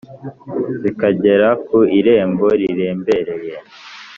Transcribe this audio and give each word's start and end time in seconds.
zikagera 0.81 1.49
ku 1.65 1.77
irembo 1.99 2.47
rirembereye 2.61 3.53